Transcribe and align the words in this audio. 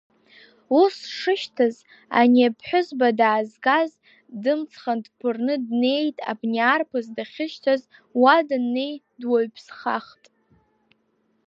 Ус 0.81 0.95
дшышьҭаз, 1.03 1.75
ани 2.19 2.41
аԥҳәызба 2.49 3.09
даазгаз, 3.19 3.91
дымҵхан 4.43 4.99
дԥырны 5.05 5.55
днеит 5.65 6.17
абни 6.31 6.61
арԥыс 6.73 7.07
дахьышьҭаз, 7.15 7.81
уа 8.21 8.35
даннеи 8.47 8.93
дуаҩԥсхахт. 9.19 10.23